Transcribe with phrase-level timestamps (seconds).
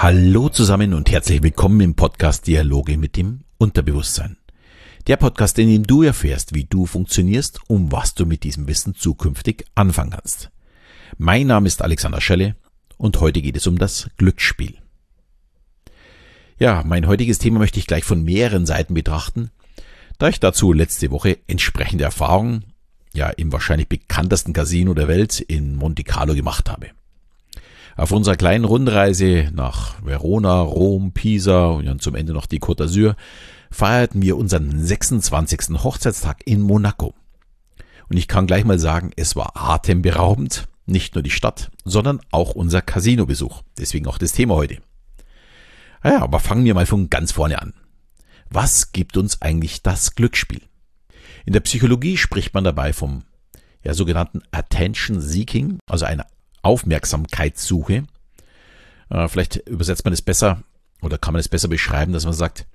[0.00, 4.36] Hallo zusammen und herzlich willkommen im Podcast Dialoge mit dem Unterbewusstsein.
[5.08, 8.94] Der Podcast, in dem du erfährst, wie du funktionierst und was du mit diesem Wissen
[8.94, 10.52] zukünftig anfangen kannst.
[11.16, 12.54] Mein Name ist Alexander Schelle
[12.96, 14.76] und heute geht es um das Glücksspiel.
[16.60, 19.50] Ja, mein heutiges Thema möchte ich gleich von mehreren Seiten betrachten,
[20.18, 22.66] da ich dazu letzte Woche entsprechende Erfahrungen
[23.14, 26.90] ja im wahrscheinlich bekanntesten Casino der Welt in Monte Carlo gemacht habe.
[27.98, 32.84] Auf unserer kleinen Rundreise nach Verona, Rom, Pisa und dann zum Ende noch die Côte
[32.84, 33.16] d'Azur
[33.72, 35.82] feierten wir unseren 26.
[35.82, 37.12] Hochzeitstag in Monaco.
[38.08, 42.54] Und ich kann gleich mal sagen, es war atemberaubend, nicht nur die Stadt, sondern auch
[42.54, 43.62] unser Casinobesuch.
[43.76, 44.78] Deswegen auch das Thema heute.
[46.04, 47.74] Naja, aber fangen wir mal von ganz vorne an.
[48.48, 50.62] Was gibt uns eigentlich das Glücksspiel?
[51.46, 53.24] In der Psychologie spricht man dabei vom
[53.82, 56.26] ja, sogenannten Attention Seeking, also einer
[56.62, 58.04] Aufmerksamkeitssuche.
[59.10, 60.62] Äh, vielleicht übersetzt man es besser
[61.02, 62.66] oder kann man es besser beschreiben, dass man sagt,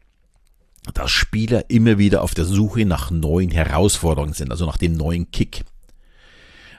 [0.94, 5.31] dass Spieler immer wieder auf der Suche nach neuen Herausforderungen sind, also nach dem neuen
[5.31, 5.64] Kick.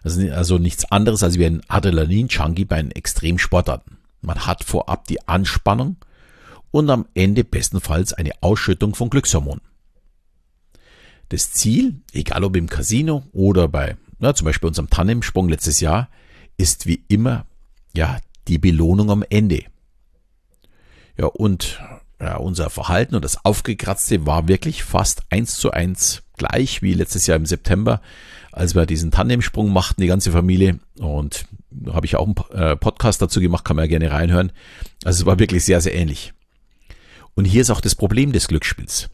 [0.02, 3.98] Also, also nichts anderes als wie ein Adrenalin-Junkie bei einem Extremsportarten.
[4.20, 5.96] Man hat vorab die Anspannung
[6.70, 9.62] und am Ende bestenfalls eine Ausschüttung von Glückshormonen.
[11.30, 16.08] Das Ziel, egal ob im Casino oder bei na, zum Beispiel unserem Tandemsprung letztes Jahr,
[16.56, 17.46] ist wie immer
[17.94, 19.64] ja die Belohnung am Ende.
[21.16, 21.80] Ja, und
[22.20, 27.26] ja, unser Verhalten und das Aufgekratzte war wirklich fast eins zu eins gleich wie letztes
[27.26, 28.00] Jahr im September,
[28.52, 30.78] als wir diesen Tandemsprung machten, die ganze Familie.
[30.98, 34.52] Und da habe ich auch einen äh, Podcast dazu gemacht, kann man ja gerne reinhören.
[35.04, 36.32] Also es war wirklich sehr, sehr ähnlich.
[37.34, 39.10] Und hier ist auch das Problem des Glücksspiels.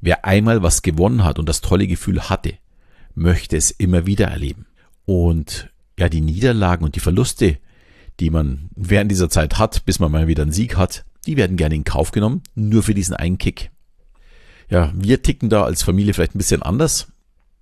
[0.00, 2.54] Wer einmal was gewonnen hat und das tolle Gefühl hatte,
[3.14, 4.66] möchte es immer wieder erleben.
[5.04, 5.70] Und
[6.00, 7.58] ja, die Niederlagen und die Verluste,
[8.20, 11.58] die man während dieser Zeit hat, bis man mal wieder einen Sieg hat, die werden
[11.58, 13.70] gerne in Kauf genommen, nur für diesen einen Kick.
[14.70, 17.08] Ja, wir ticken da als Familie vielleicht ein bisschen anders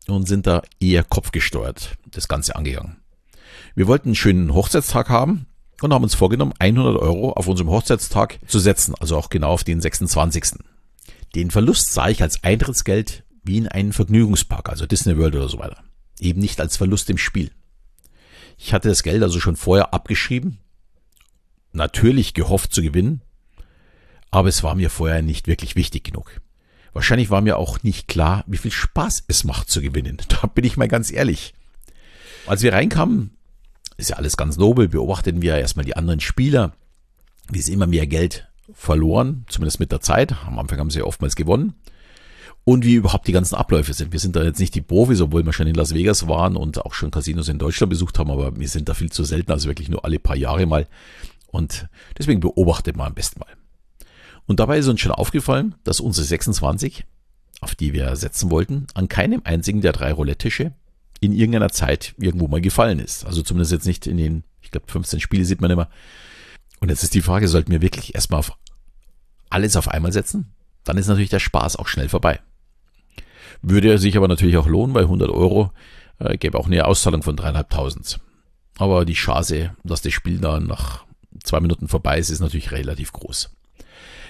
[0.06, 2.98] und sind da eher kopfgesteuert das Ganze angegangen.
[3.74, 5.46] Wir wollten einen schönen Hochzeitstag haben
[5.82, 9.64] und haben uns vorgenommen, 100 Euro auf unserem Hochzeitstag zu setzen, also auch genau auf
[9.64, 10.60] den 26.
[11.34, 15.58] Den Verlust sah ich als Eintrittsgeld wie in einen Vergnügungspark, also Disney World oder so
[15.58, 15.82] weiter.
[16.20, 17.50] Eben nicht als Verlust im Spiel.
[18.58, 20.58] Ich hatte das Geld also schon vorher abgeschrieben,
[21.72, 23.22] natürlich gehofft zu gewinnen,
[24.30, 26.40] aber es war mir vorher nicht wirklich wichtig genug.
[26.92, 30.18] Wahrscheinlich war mir auch nicht klar, wie viel Spaß es macht zu gewinnen.
[30.28, 31.54] Da bin ich mal ganz ehrlich.
[32.46, 33.30] Als wir reinkamen,
[33.96, 36.74] ist ja alles ganz nobel, beobachteten wir erstmal die anderen Spieler,
[37.50, 40.34] wie sie immer mehr Geld verloren, zumindest mit der Zeit.
[40.46, 41.74] Am Anfang haben sie oftmals gewonnen
[42.68, 44.12] und wie überhaupt die ganzen Abläufe sind.
[44.12, 46.84] Wir sind da jetzt nicht die Profis, obwohl wir schon in Las Vegas waren und
[46.84, 49.68] auch schon Casinos in Deutschland besucht haben, aber wir sind da viel zu selten, also
[49.68, 50.86] wirklich nur alle paar Jahre mal.
[51.46, 53.48] Und deswegen beobachtet man am besten mal.
[54.44, 57.06] Und dabei ist uns schon aufgefallen, dass unsere 26,
[57.62, 60.74] auf die wir setzen wollten, an keinem einzigen der drei Roulette-Tische
[61.20, 63.24] in irgendeiner Zeit irgendwo mal gefallen ist.
[63.24, 65.88] Also zumindest jetzt nicht in den, ich glaube, 15 Spiele sieht man immer.
[66.80, 68.52] Und jetzt ist die Frage, sollten wir wirklich erstmal auf
[69.48, 70.52] alles auf einmal setzen?
[70.84, 72.40] Dann ist natürlich der Spaß auch schnell vorbei.
[73.62, 75.72] Würde sich aber natürlich auch lohnen, weil 100 Euro
[76.18, 78.20] äh, gäbe auch eine Auszahlung von dreieinhalbtausend.
[78.78, 81.04] Aber die Chance, dass das Spiel dann nach
[81.42, 83.50] zwei Minuten vorbei ist, ist natürlich relativ groß.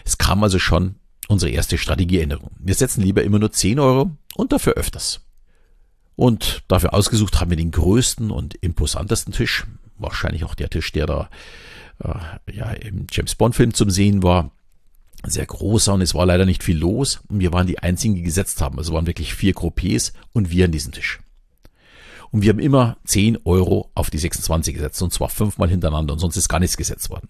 [0.05, 0.97] Es kam also schon
[1.29, 2.51] unsere erste Strategieänderung.
[2.59, 5.21] Wir setzen lieber immer nur 10 Euro und dafür öfters.
[6.17, 9.67] Und dafür ausgesucht haben wir den größten und imposantesten Tisch.
[9.99, 11.31] Wahrscheinlich auch der Tisch, der da
[12.03, 14.51] äh, ja, im James Bond Film zum Sehen war
[15.27, 18.23] sehr großer und es war leider nicht viel los und wir waren die einzigen, die
[18.23, 18.79] gesetzt haben.
[18.79, 21.21] Also waren wirklich vier Groupiers und wir an diesem Tisch.
[22.31, 26.19] Und wir haben immer 10 Euro auf die 26 gesetzt und zwar fünfmal hintereinander und
[26.19, 27.29] sonst ist gar nichts gesetzt worden.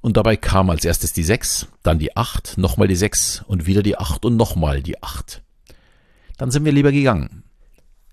[0.00, 3.82] Und dabei kam als erstes die 6, dann die 8, nochmal die 6 und wieder
[3.82, 5.42] die 8 und nochmal die 8.
[6.36, 7.44] Dann sind wir lieber gegangen.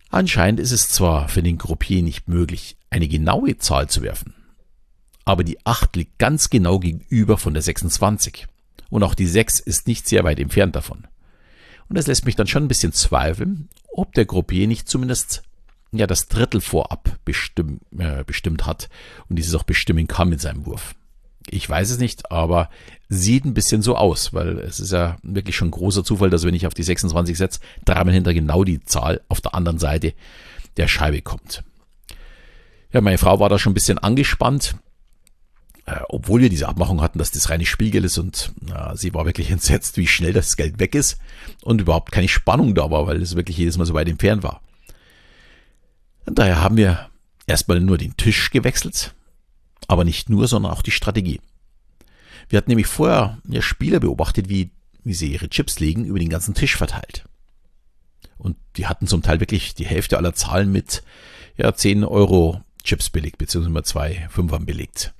[0.09, 4.33] Anscheinend ist es zwar für den Groupier nicht möglich, eine genaue Zahl zu werfen,
[5.25, 8.47] aber die 8 liegt ganz genau gegenüber von der 26
[8.91, 11.07] und auch die 6 ist nicht sehr weit entfernt davon.
[11.89, 15.41] Und das lässt mich dann schon ein bisschen zweifeln, ob der Gruppier nicht zumindest
[15.91, 18.89] ja das Drittel vorab bestimm, äh, bestimmt hat
[19.27, 20.95] und dieses auch bestimmen kann mit seinem Wurf.
[21.49, 22.69] Ich weiß es nicht, aber
[23.09, 26.53] sieht ein bisschen so aus, weil es ist ja wirklich schon großer Zufall, dass wenn
[26.53, 30.13] ich auf die 26 setze, dreimal hinter genau die Zahl auf der anderen Seite
[30.77, 31.63] der Scheibe kommt.
[32.93, 34.75] Ja, meine Frau war da schon ein bisschen angespannt,
[36.09, 39.51] obwohl wir diese Abmachung hatten, dass das reine Spielgeld ist und äh, sie war wirklich
[39.51, 41.17] entsetzt, wie schnell das Geld weg ist
[41.63, 44.61] und überhaupt keine Spannung da war, weil es wirklich jedes Mal so weit entfernt war.
[46.25, 47.09] Und daher haben wir
[47.47, 49.13] erstmal nur den Tisch gewechselt,
[49.87, 51.41] aber nicht nur, sondern auch die Strategie.
[52.49, 54.71] Wir hatten nämlich vorher ja, Spieler beobachtet, wie,
[55.03, 57.25] wie sie ihre Chips legen, über den ganzen Tisch verteilt.
[58.37, 61.03] Und die hatten zum Teil wirklich die Hälfte aller Zahlen mit
[61.57, 65.13] ja, 10 Euro Chips belegt, beziehungsweise zwei Fünfern belegt.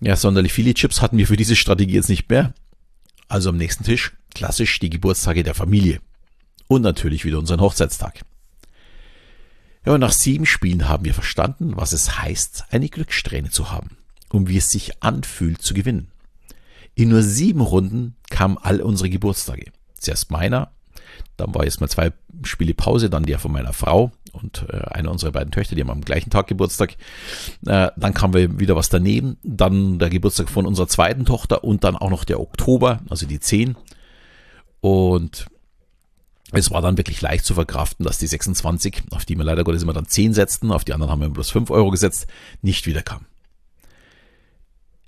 [0.00, 2.54] Ja, sonderlich viele Chips hatten wir für diese Strategie jetzt nicht mehr.
[3.28, 6.00] Also am nächsten Tisch klassisch die Geburtstage der Familie.
[6.68, 8.22] Und natürlich wieder unseren Hochzeitstag.
[9.86, 13.96] Ja, und nach sieben Spielen haben wir verstanden, was es heißt, eine Glückssträhne zu haben
[14.30, 16.08] und wie es sich anfühlt zu gewinnen.
[16.94, 19.70] In nur sieben Runden kamen all unsere Geburtstage.
[19.98, 20.72] Zuerst meiner,
[21.36, 22.12] dann war jetzt mal zwei
[22.42, 25.90] Spiele Pause, dann der von meiner Frau und äh, einer unserer beiden Töchter, die haben
[25.90, 26.96] am gleichen Tag Geburtstag.
[27.66, 31.96] Äh, dann kam wieder was daneben, dann der Geburtstag von unserer zweiten Tochter und dann
[31.96, 33.76] auch noch der Oktober, also die zehn.
[34.80, 35.46] Und
[36.52, 39.82] es war dann wirklich leicht zu verkraften, dass die 26, auf die wir leider Gottes
[39.82, 42.26] immer dann 10 setzten, auf die anderen haben wir bloß 5 Euro gesetzt,
[42.62, 43.26] nicht wiederkam.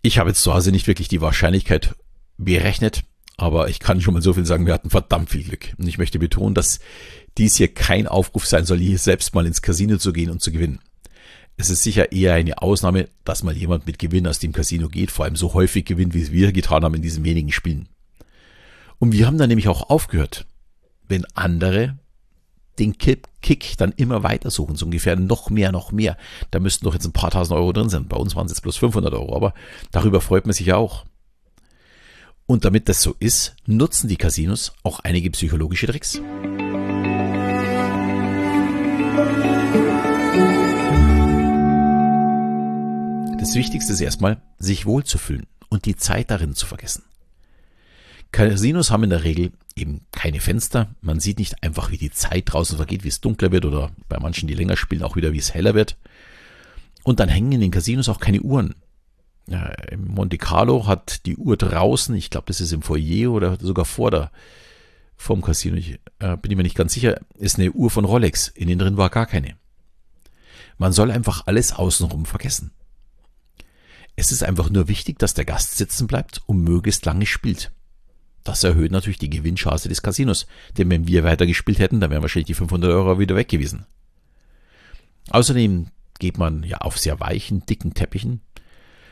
[0.03, 1.95] Ich habe jetzt zu Hause nicht wirklich die Wahrscheinlichkeit
[2.39, 3.05] berechnet,
[3.37, 5.75] aber ich kann schon mal so viel sagen, wir hatten verdammt viel Glück.
[5.79, 6.81] Und ich möchte betonen, dass
[7.39, 10.53] dies hier kein Aufruf sein soll, hier selbst mal ins Casino zu gehen und zu
[10.53, 10.81] gewinnen.
[11.57, 15.11] Es ist sicher eher eine Ausnahme, dass mal jemand mit Gewinn aus dem Casino geht,
[15.11, 17.89] vor allem so häufig gewinnt, wie wir getan haben in diesen wenigen Spielen.
[18.99, 20.47] Und wir haben dann nämlich auch aufgehört
[21.09, 21.99] wenn andere
[22.79, 26.17] den Kick dann immer weiter suchen, so ungefähr noch mehr, noch mehr.
[26.53, 28.07] Da müssten doch jetzt ein paar tausend Euro drin sein.
[28.07, 29.53] Bei uns waren es jetzt bloß 500 Euro, aber
[29.91, 31.05] darüber freut man sich ja auch.
[32.47, 36.21] Und damit das so ist, nutzen die Casinos auch einige psychologische Tricks.
[43.39, 47.05] Das Wichtigste ist erstmal, sich wohlzufühlen und die Zeit darin zu vergessen.
[48.33, 50.95] Casinos haben in der Regel eben keine Fenster.
[51.01, 54.19] Man sieht nicht einfach, wie die Zeit draußen vergeht, wie es dunkler wird oder bei
[54.19, 55.97] manchen, die länger spielen, auch wieder, wie es heller wird.
[57.05, 58.75] Und dann hängen in den Casinos auch keine Uhren.
[59.47, 63.57] Ja, Im Monte Carlo hat die Uhr draußen, ich glaube, das ist im Foyer oder
[63.59, 64.31] sogar vor der,
[65.17, 68.49] vom Casino, ich, äh, bin ich mir nicht ganz sicher, ist eine Uhr von Rolex.
[68.49, 69.55] Innen drin war gar keine.
[70.77, 72.73] Man soll einfach alles außenrum vergessen.
[74.21, 77.71] Es ist einfach nur wichtig, dass der Gast sitzen bleibt und möglichst lange spielt.
[78.43, 80.49] Das erhöht natürlich die Gewinnchance des Casinos.
[80.77, 83.87] Denn wenn wir weiter gespielt hätten, dann wären wahrscheinlich die 500 Euro wieder weg gewesen.
[85.31, 88.41] Außerdem geht man ja auf sehr weichen, dicken Teppichen.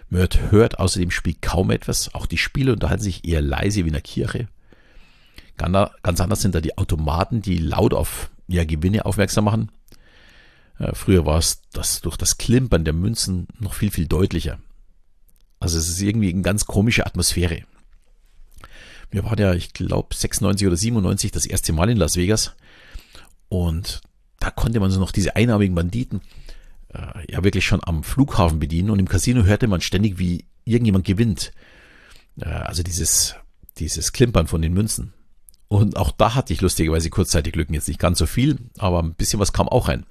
[0.08, 2.12] Man hört, außerdem Spiel kaum etwas.
[2.12, 4.48] Auch die Spiele unterhalten sich eher leise wie in der Kirche.
[5.56, 9.70] Ganz anders sind da die Automaten, die laut auf ja, Gewinne aufmerksam machen.
[10.80, 14.58] Äh, früher war es das durch das Klimpern der Münzen noch viel, viel deutlicher.
[15.60, 17.62] Also es ist irgendwie eine ganz komische Atmosphäre.
[19.10, 22.54] Wir waren ja, ich glaube, 96 oder 97 das erste Mal in Las Vegas.
[23.48, 24.00] Und
[24.40, 26.20] da konnte man so noch diese einarmigen Banditen
[26.92, 28.90] äh, ja wirklich schon am Flughafen bedienen.
[28.90, 31.52] Und im Casino hörte man ständig, wie irgendjemand gewinnt.
[32.40, 33.36] Äh, also dieses,
[33.78, 35.12] dieses Klimpern von den Münzen.
[35.68, 39.14] Und auch da hatte ich lustigerweise kurzzeitig Glück, jetzt nicht ganz so viel, aber ein
[39.14, 40.06] bisschen was kam auch rein.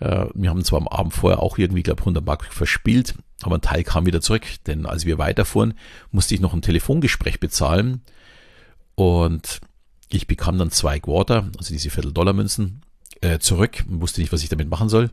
[0.00, 3.62] Äh, wir haben zwar am Abend vorher auch irgendwie, glaube 100 Mark verspielt, aber ein
[3.62, 5.74] Teil kam wieder zurück, denn als wir weiterfuhren,
[6.10, 8.02] musste ich noch ein Telefongespräch bezahlen
[8.94, 9.60] und
[10.08, 12.82] ich bekam dann zwei Quarter, also diese Viertel-Dollar-Münzen,
[13.20, 15.10] äh, zurück und wusste nicht, was ich damit machen soll.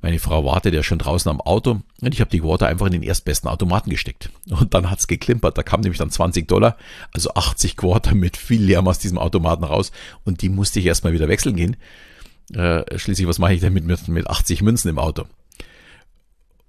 [0.00, 2.92] Meine Frau wartete ja schon draußen am Auto und ich habe die Quarter einfach in
[2.92, 4.30] den erstbesten Automaten gesteckt.
[4.50, 5.56] Und dann hat's geklimpert.
[5.56, 6.76] Da kam nämlich dann 20 Dollar,
[7.12, 9.92] also 80 Quarter mit viel Lärm aus diesem Automaten raus.
[10.24, 11.76] Und die musste ich erstmal wieder wechseln gehen.
[12.54, 15.24] Äh, schließlich, was mache ich denn mit, mit, mit 80 Münzen im Auto?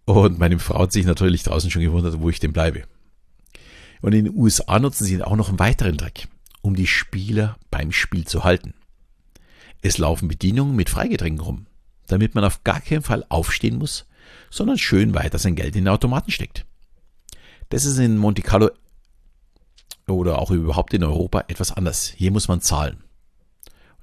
[0.05, 2.83] Und meine Frau hat sich natürlich draußen schon gewundert, wo ich denn bleibe.
[4.01, 6.27] Und in den USA nutzen sie auch noch einen weiteren Trick,
[6.61, 8.73] um die Spieler beim Spiel zu halten.
[9.81, 11.67] Es laufen Bedienungen mit Freigetränken rum,
[12.07, 14.05] damit man auf gar keinen Fall aufstehen muss,
[14.49, 16.65] sondern schön weiter sein Geld in den Automaten steckt.
[17.69, 18.71] Das ist in Monte Carlo
[20.07, 22.13] oder auch überhaupt in Europa etwas anders.
[22.15, 23.03] Hier muss man zahlen.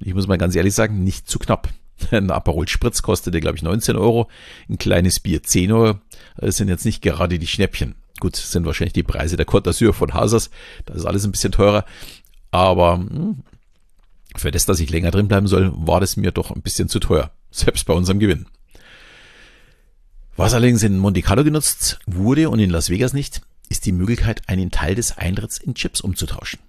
[0.00, 1.69] Ich muss mal ganz ehrlich sagen, nicht zu knapp.
[2.11, 4.28] Ein Aperol Spritz kostete, glaube ich, 19 Euro,
[4.69, 5.99] ein kleines Bier 10 Euro.
[6.37, 7.95] Das sind jetzt nicht gerade die Schnäppchen.
[8.21, 10.50] Gut, sind wahrscheinlich die Preise der Côte d'Azur von Hasers.
[10.87, 11.85] Da ist alles ein bisschen teurer.
[12.50, 13.42] Aber hm,
[14.37, 17.00] für das, dass ich länger drin bleiben soll, war das mir doch ein bisschen zu
[17.00, 17.30] teuer.
[17.50, 18.47] Selbst bei unserem Gewinn.
[20.37, 24.49] Was allerdings in Monte Carlo genutzt wurde und in Las Vegas nicht, ist die Möglichkeit,
[24.49, 26.61] einen Teil des Eintritts in Chips umzutauschen.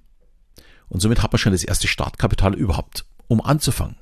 [0.90, 3.96] Und somit hat man schon das erste Startkapital überhaupt, um anzufangen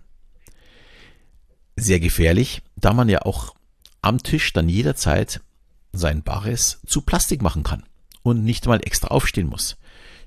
[1.82, 3.56] sehr gefährlich, da man ja auch
[4.02, 5.42] am Tisch dann jederzeit
[5.92, 7.84] sein Bares zu Plastik machen kann
[8.22, 9.78] und nicht mal extra aufstehen muss.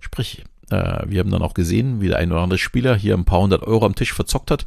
[0.01, 3.25] Sprich, äh, wir haben dann auch gesehen, wie der ein oder andere Spieler hier ein
[3.25, 4.67] paar hundert Euro am Tisch verzockt hat,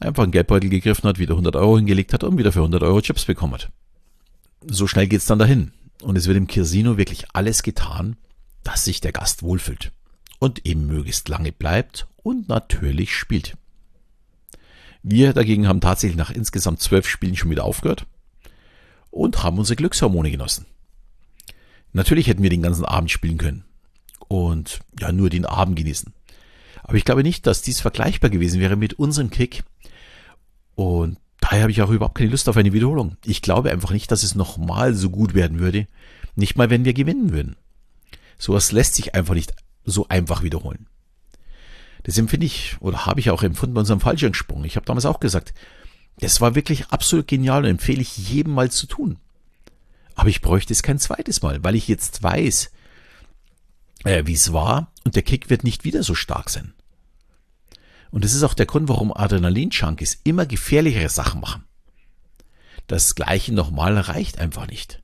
[0.00, 3.00] einfach einen Geldbeutel gegriffen hat, wieder 100 Euro hingelegt hat und wieder für 100 Euro
[3.00, 3.70] Chips bekommen hat.
[4.64, 5.72] So schnell geht's dann dahin.
[6.02, 8.16] und es wird im Casino wirklich alles getan,
[8.62, 9.92] dass sich der Gast wohlfühlt
[10.38, 13.56] und eben möglichst lange bleibt und natürlich spielt.
[15.08, 18.06] Wir dagegen haben tatsächlich nach insgesamt zwölf Spielen schon wieder aufgehört
[19.12, 20.66] und haben unsere Glückshormone genossen.
[21.92, 23.62] Natürlich hätten wir den ganzen Abend spielen können
[24.26, 26.12] und ja nur den Abend genießen.
[26.82, 29.62] Aber ich glaube nicht, dass dies vergleichbar gewesen wäre mit unserem Kick.
[30.74, 33.16] Und daher habe ich auch überhaupt keine Lust auf eine Wiederholung.
[33.24, 35.86] Ich glaube einfach nicht, dass es nochmal so gut werden würde.
[36.34, 37.54] Nicht mal, wenn wir gewinnen würden.
[38.38, 40.88] Sowas lässt sich einfach nicht so einfach wiederholen.
[42.06, 44.62] Das empfinde ich oder habe ich auch empfunden bei unserem Fallschirmsprung.
[44.62, 45.52] Ich habe damals auch gesagt,
[46.20, 49.18] das war wirklich absolut genial und empfehle ich jedem mal zu tun.
[50.14, 52.70] Aber ich bräuchte es kein zweites Mal, weil ich jetzt weiß,
[54.04, 56.74] äh, wie es war und der Kick wird nicht wieder so stark sein.
[58.12, 61.64] Und das ist auch der Grund, warum Adrenalin-Junkies immer gefährlichere Sachen machen.
[62.86, 65.02] Das gleiche nochmal reicht einfach nicht.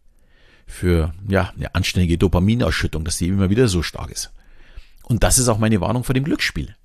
[0.68, 4.30] Für, ja, eine anständige Dopaminausschüttung, dass die immer wieder so stark ist.
[5.02, 6.76] Und das ist auch meine Warnung vor dem Glücksspiel.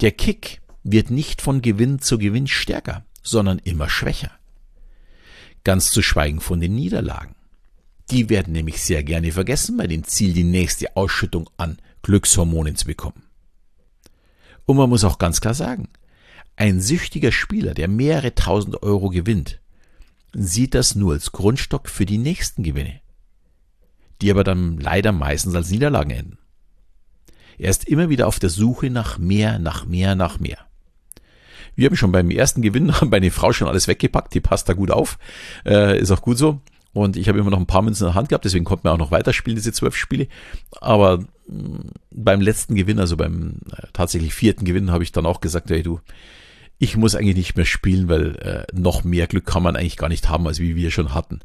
[0.00, 4.30] Der Kick wird nicht von Gewinn zu Gewinn stärker, sondern immer schwächer.
[5.64, 7.34] Ganz zu schweigen von den Niederlagen.
[8.10, 12.86] Die werden nämlich sehr gerne vergessen bei dem Ziel, die nächste Ausschüttung an Glückshormonen zu
[12.86, 13.22] bekommen.
[14.64, 15.88] Und man muss auch ganz klar sagen,
[16.56, 19.60] ein süchtiger Spieler, der mehrere tausend Euro gewinnt,
[20.32, 23.00] sieht das nur als Grundstock für die nächsten Gewinne,
[24.20, 26.38] die aber dann leider meistens als Niederlagen enden.
[27.58, 30.58] Er ist immer wieder auf der Suche nach mehr, nach mehr, nach mehr.
[31.74, 34.72] Wir haben schon beim ersten Gewinn bei der Frau schon alles weggepackt, die passt da
[34.72, 35.18] gut auf,
[35.64, 36.60] äh, ist auch gut so.
[36.92, 38.92] Und ich habe immer noch ein paar Münzen in der Hand gehabt, deswegen konnten wir
[38.92, 40.26] auch noch weiterspielen, diese zwölf Spiele.
[40.80, 45.40] Aber mm, beim letzten Gewinn, also beim äh, tatsächlich vierten Gewinn, habe ich dann auch
[45.40, 46.00] gesagt, hey du,
[46.78, 50.08] ich muss eigentlich nicht mehr spielen, weil äh, noch mehr Glück kann man eigentlich gar
[50.08, 51.40] nicht haben, als wie wir schon hatten.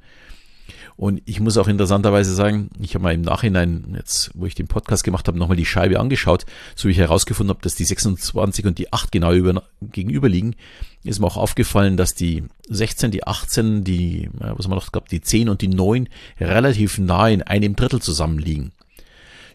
[0.95, 4.67] Und ich muss auch interessanterweise sagen, ich habe mal im Nachhinein, jetzt wo ich den
[4.67, 6.45] Podcast gemacht habe, nochmal die Scheibe angeschaut,
[6.75, 10.55] so wie ich herausgefunden habe, dass die 26 und die 8 genau über, gegenüber liegen,
[11.03, 15.21] ist mir auch aufgefallen, dass die 16, die 18, die, was man noch gab, die
[15.21, 16.07] 10 und die 9
[16.39, 18.71] relativ nah in einem Drittel zusammenliegen.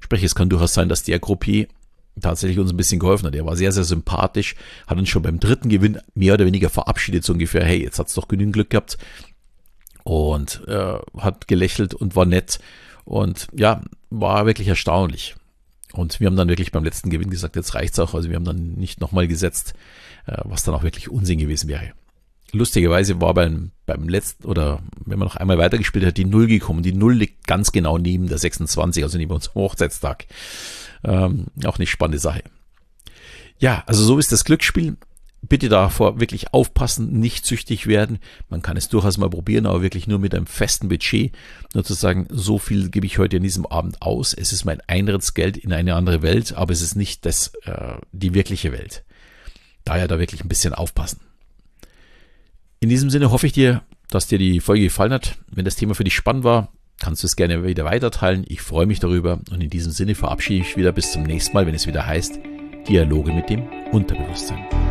[0.01, 1.69] Sprich, es kann durchaus sein, dass der Gruppier
[2.21, 3.35] tatsächlich uns ein bisschen geholfen hat.
[3.35, 7.25] Er war sehr, sehr sympathisch, hat uns schon beim dritten Gewinn mehr oder weniger verabschiedet,
[7.25, 8.99] so ungefähr, hey, jetzt hat's doch genügend Glück gehabt,
[10.09, 12.61] und äh, hat gelächelt und war nett
[13.05, 15.37] und ja, war wirklich erstaunlich.
[15.93, 18.15] Und wir haben dann wirklich beim letzten Gewinn gesagt, jetzt reicht's auch.
[18.15, 19.75] Also wir haben dann nicht nochmal gesetzt,
[20.27, 21.93] äh, was dann auch wirklich Unsinn gewesen wäre.
[22.53, 26.83] Lustigerweise war beim, beim letzten, oder wenn man noch einmal weitergespielt hat, die Null gekommen.
[26.83, 30.27] Die Null liegt ganz genau neben der 26, also neben unserem Hochzeitstag.
[31.05, 32.43] Ähm, auch eine spannende Sache.
[33.59, 34.97] Ja, also so ist das Glücksspiel
[35.43, 38.19] bitte davor wirklich aufpassen, nicht süchtig werden.
[38.49, 41.33] Man kann es durchaus mal probieren, aber wirklich nur mit einem festen Budget.
[41.75, 44.35] Nur zu sagen, so viel gebe ich heute an diesem Abend aus.
[44.35, 48.35] Es ist mein Eintrittsgeld in eine andere Welt, aber es ist nicht das, äh, die
[48.35, 49.05] wirkliche Welt.
[49.85, 51.21] Daher da wirklich ein bisschen aufpassen.
[52.81, 55.39] In diesem Sinne hoffe ich dir, dass dir die Folge gefallen hat.
[55.51, 58.45] Wenn das Thema für dich spannend war, kannst du es gerne wieder weiterteilen.
[58.49, 61.55] Ich freue mich darüber und in diesem Sinne verabschiede ich mich wieder bis zum nächsten
[61.55, 62.39] Mal, wenn es wieder heißt
[62.89, 64.88] Dialoge mit dem Unterbewusstsein.